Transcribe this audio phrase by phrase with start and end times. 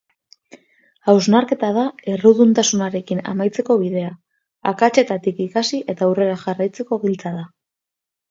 [1.11, 4.09] Hausnarketa da erruduntasunarekin amaitzeko bidea,
[4.73, 7.45] akatsetatik ikasi eta aurrera jarraitzeko giltza da.